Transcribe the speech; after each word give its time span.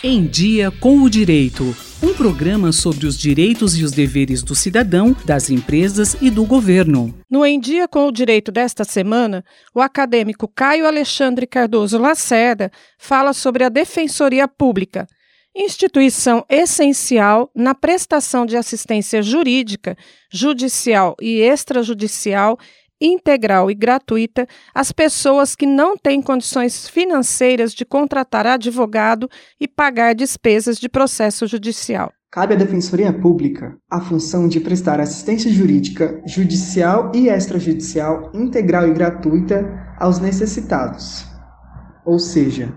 Em 0.00 0.24
Dia 0.24 0.70
com 0.70 1.00
o 1.00 1.10
Direito. 1.10 1.74
Um 2.00 2.14
programa 2.14 2.70
sobre 2.70 3.04
os 3.04 3.18
direitos 3.18 3.76
e 3.76 3.82
os 3.82 3.90
deveres 3.90 4.44
do 4.44 4.54
cidadão, 4.54 5.12
das 5.24 5.50
empresas 5.50 6.16
e 6.20 6.30
do 6.30 6.44
governo. 6.44 7.12
No 7.28 7.44
Em 7.44 7.58
Dia 7.58 7.88
com 7.88 8.06
o 8.06 8.12
Direito 8.12 8.52
desta 8.52 8.84
semana, 8.84 9.44
o 9.74 9.80
acadêmico 9.80 10.46
Caio 10.46 10.86
Alexandre 10.86 11.48
Cardoso 11.48 11.98
Lacerda 11.98 12.70
fala 12.96 13.32
sobre 13.32 13.64
a 13.64 13.68
Defensoria 13.68 14.46
Pública, 14.46 15.04
instituição 15.52 16.46
essencial 16.48 17.50
na 17.52 17.74
prestação 17.74 18.46
de 18.46 18.56
assistência 18.56 19.20
jurídica, 19.20 19.96
judicial 20.30 21.16
e 21.20 21.40
extrajudicial 21.40 22.56
integral 23.00 23.70
e 23.70 23.74
gratuita 23.74 24.46
às 24.74 24.92
pessoas 24.92 25.54
que 25.54 25.66
não 25.66 25.96
têm 25.96 26.20
condições 26.20 26.88
financeiras 26.88 27.72
de 27.72 27.84
contratar 27.84 28.46
advogado 28.46 29.28
e 29.60 29.68
pagar 29.68 30.14
despesas 30.14 30.78
de 30.78 30.88
processo 30.88 31.46
judicial. 31.46 32.12
Cabe 32.30 32.54
à 32.54 32.56
Defensoria 32.58 33.12
Pública 33.12 33.78
a 33.90 34.00
função 34.00 34.48
de 34.48 34.60
prestar 34.60 35.00
assistência 35.00 35.50
jurídica, 35.50 36.22
judicial 36.26 37.10
e 37.14 37.28
extrajudicial 37.28 38.30
integral 38.34 38.86
e 38.86 38.92
gratuita 38.92 39.94
aos 39.98 40.18
necessitados. 40.18 41.24
Ou 42.04 42.18
seja, 42.18 42.76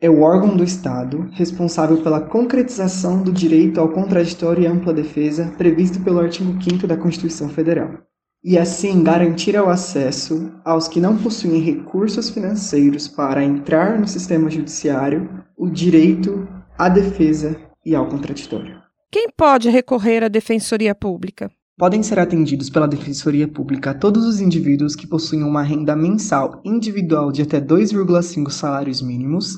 é 0.00 0.10
o 0.10 0.22
órgão 0.22 0.56
do 0.56 0.64
Estado 0.64 1.28
responsável 1.32 2.02
pela 2.02 2.20
concretização 2.20 3.22
do 3.22 3.32
direito 3.32 3.80
ao 3.80 3.88
contraditório 3.88 4.64
e 4.64 4.66
ampla 4.66 4.92
defesa 4.92 5.54
previsto 5.56 6.00
pelo 6.00 6.18
artigo 6.18 6.60
5 6.60 6.84
da 6.88 6.96
Constituição 6.96 7.48
Federal 7.48 8.11
e 8.44 8.58
assim 8.58 9.02
garantir 9.02 9.54
o 9.56 9.68
acesso 9.68 10.52
aos 10.64 10.88
que 10.88 11.00
não 11.00 11.16
possuem 11.16 11.60
recursos 11.60 12.28
financeiros 12.28 13.06
para 13.06 13.44
entrar 13.44 13.98
no 13.98 14.08
sistema 14.08 14.50
judiciário 14.50 15.44
o 15.56 15.70
direito 15.70 16.48
à 16.76 16.88
defesa 16.88 17.56
e 17.84 17.94
ao 17.94 18.08
contraditório. 18.08 18.80
Quem 19.10 19.28
pode 19.36 19.68
recorrer 19.68 20.24
à 20.24 20.28
Defensoria 20.28 20.94
Pública? 20.94 21.50
Podem 21.78 22.02
ser 22.02 22.18
atendidos 22.18 22.68
pela 22.68 22.88
Defensoria 22.88 23.46
Pública 23.46 23.94
todos 23.94 24.26
os 24.26 24.40
indivíduos 24.40 24.94
que 24.94 25.06
possuem 25.06 25.42
uma 25.42 25.62
renda 25.62 25.94
mensal 25.94 26.60
individual 26.64 27.30
de 27.32 27.42
até 27.42 27.60
2,5 27.60 28.50
salários 28.50 29.00
mínimos 29.00 29.56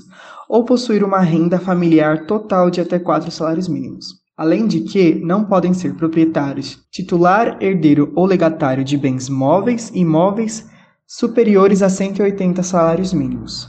ou 0.49 0.65
possuir 0.65 1.03
uma 1.03 1.21
renda 1.21 1.59
familiar 1.59 2.27
total 2.27 2.71
de 2.71 2.81
até 2.81 2.99
4 2.99 3.31
salários 3.31 3.69
mínimos. 3.69 4.24
Além 4.37 4.67
de 4.67 4.81
que 4.81 5.15
não 5.15 5.45
podem 5.45 5.73
ser 5.73 5.95
proprietários, 5.95 6.85
titular, 6.91 7.57
herdeiro 7.63 8.13
ou 8.17 8.27
legatário 8.27 8.83
de 8.83 8.97
bens 8.97 9.29
móveis 9.29 9.93
e 9.95 10.01
imóveis 10.01 10.69
superiores 11.07 11.83
a 11.83 11.89
180 11.89 12.61
salários 12.65 13.13
mínimos. 13.13 13.69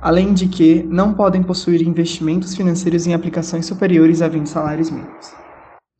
Além 0.00 0.32
de 0.32 0.48
que 0.48 0.82
não 0.84 1.12
podem 1.12 1.42
possuir 1.42 1.86
investimentos 1.86 2.56
financeiros 2.56 3.06
em 3.06 3.12
aplicações 3.12 3.66
superiores 3.66 4.22
a 4.22 4.28
20 4.28 4.46
salários 4.46 4.90
mínimos. 4.90 5.34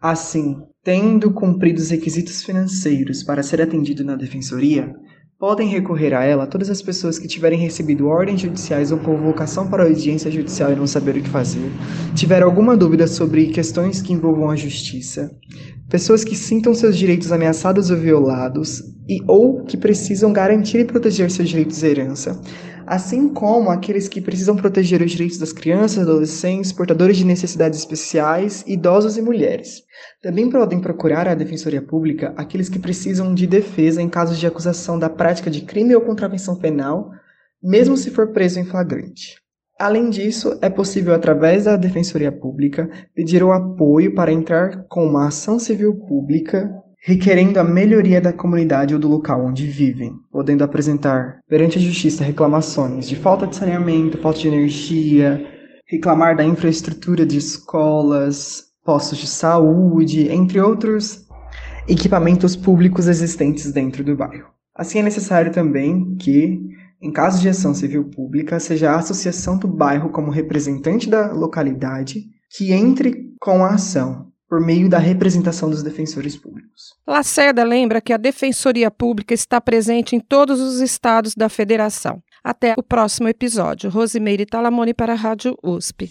Assim, 0.01 0.57
tendo 0.83 1.31
cumprido 1.31 1.79
os 1.79 1.91
requisitos 1.91 2.43
financeiros 2.43 3.23
para 3.23 3.43
ser 3.43 3.61
atendido 3.61 4.03
na 4.03 4.17
defensoria, 4.17 4.95
Podem 5.41 5.69
recorrer 5.69 6.13
a 6.13 6.23
ela 6.23 6.47
todas 6.47 6.69
as 6.69 6.83
pessoas 6.83 7.19
que 7.19 7.27
tiverem 7.27 7.59
recebido 7.59 8.09
ordens 8.09 8.43
judiciais 8.43 8.93
ou 8.93 8.99
convocação 8.99 9.71
para 9.71 9.85
audiência 9.85 10.31
judicial 10.31 10.71
e 10.71 10.77
não 10.77 10.87
saber 10.87 11.17
o 11.17 11.23
que 11.23 11.31
fazer, 11.31 11.73
tiver 12.15 12.43
alguma 12.43 12.77
dúvida 12.77 13.07
sobre 13.07 13.47
questões 13.47 14.03
que 14.03 14.13
envolvam 14.13 14.51
a 14.51 14.55
justiça, 14.55 15.35
pessoas 15.89 16.25
que 16.25 16.37
sintam 16.37 16.75
seus 16.75 16.95
direitos 16.95 17.33
ameaçados 17.33 17.91
ou 17.91 17.97
violados 17.97 18.83
e 19.09 19.23
ou 19.27 19.65
que 19.65 19.79
precisam 19.79 20.31
garantir 20.31 20.81
e 20.81 20.85
proteger 20.85 21.31
seus 21.31 21.49
direitos 21.49 21.79
de 21.79 21.87
herança, 21.87 22.39
assim 22.87 23.27
como 23.27 23.71
aqueles 23.71 24.09
que 24.09 24.21
precisam 24.21 24.55
proteger 24.55 25.01
os 25.01 25.11
direitos 25.11 25.39
das 25.39 25.55
crianças, 25.55 26.01
adolescentes, 26.01 26.71
portadores 26.71 27.17
de 27.17 27.25
necessidades 27.25 27.79
especiais, 27.79 28.63
idosos 28.67 29.17
e 29.17 29.23
mulheres. 29.23 29.85
Também 30.23 30.51
podem 30.51 30.81
procurar 30.81 31.29
a 31.29 31.35
Defensoria 31.35 31.83
Pública 31.83 32.33
aqueles 32.37 32.69
que 32.69 32.79
precisam 32.79 33.35
de 33.35 33.47
defesa 33.47 34.03
em 34.03 34.09
casos 34.09 34.39
de 34.39 34.47
acusação 34.47 34.99
da 34.99 35.09
prática 35.09 35.51
de 35.51 35.63
crime 35.63 35.95
ou 35.95 36.01
contravenção 36.01 36.57
penal, 36.57 37.11
mesmo 37.63 37.97
se 37.97 38.11
for 38.11 38.33
preso 38.33 38.61
em 38.61 38.65
flagrante. 38.65 39.37
Além 39.79 40.11
disso, 40.11 40.59
é 40.61 40.69
possível, 40.69 41.15
através 41.15 41.65
da 41.65 41.75
Defensoria 41.75 42.31
Pública, 42.31 42.91
pedir 43.15 43.43
o 43.43 43.51
apoio 43.51 44.15
para 44.15 44.31
entrar 44.31 44.85
com 44.89 45.07
uma 45.07 45.29
ação 45.29 45.59
civil 45.59 45.95
pública 46.07 46.71
requerendo 47.03 47.59
a 47.59 47.65
melhoria 47.65 48.21
da 48.21 48.33
comunidade 48.33 48.93
ou 48.93 49.01
do 49.01 49.09
local 49.09 49.47
onde 49.47 49.67
vivem, 49.67 50.13
podendo 50.31 50.63
apresentar 50.63 51.41
perante 51.49 51.79
a 51.79 51.81
justiça 51.81 52.23
reclamações 52.23 53.09
de 53.09 53.17
falta 53.17 53.47
de 53.47 53.57
saneamento, 53.57 54.19
falta 54.19 54.39
de 54.39 54.49
energia, 54.49 55.43
reclamar 55.87 56.37
da 56.37 56.45
infraestrutura 56.45 57.25
de 57.25 57.39
escolas, 57.39 58.70
postos 58.85 59.19
de 59.19 59.27
saúde, 59.27 60.29
entre 60.31 60.61
outros 60.61 61.27
equipamentos 61.89 62.57
públicos 62.57 63.07
existentes 63.09 63.73
dentro 63.73 64.05
do 64.05 64.17
bairro. 64.17 64.51
Assim 64.75 65.01
é 65.01 65.03
necessário 65.03 65.53
também 65.53 66.15
que, 66.17 66.61
em 67.03 67.13
caso 67.13 67.41
de 67.41 67.49
ação 67.49 67.75
civil 67.75 68.05
pública, 68.05 68.59
seja 68.61 68.91
a 68.91 68.99
associação 68.99 69.59
do 69.59 69.69
bairro 69.69 70.11
como 70.11 70.31
representante 70.31 71.09
da 71.09 71.33
localidade 71.33 72.25
que 72.57 72.73
entre 72.73 73.35
com 73.41 73.65
a 73.65 73.75
ação, 73.75 74.31
por 74.49 74.61
meio 74.61 74.89
da 74.89 74.99
representação 74.99 75.71
dos 75.71 75.83
defensores 75.83 76.37
públicos. 76.37 76.95
Lacerda 77.07 77.63
lembra 77.63 78.01
que 78.01 78.13
a 78.13 78.17
Defensoria 78.17 78.91
Pública 78.91 79.33
está 79.33 79.61
presente 79.61 80.17
em 80.17 80.21
todos 80.21 80.61
os 80.61 80.81
estados 80.81 81.35
da 81.37 81.49
federação. 81.49 82.21
Até 82.43 82.75
o 82.77 82.83
próximo 82.83 83.29
episódio. 83.29 83.91
Rosimeire 83.91 84.47
Talamone 84.47 84.95
para 84.95 85.13
a 85.13 85.17
Rádio 85.17 85.57
USP. 85.63 86.11